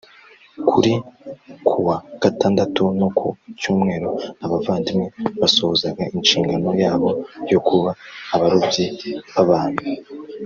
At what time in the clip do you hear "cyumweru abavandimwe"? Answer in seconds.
3.59-5.07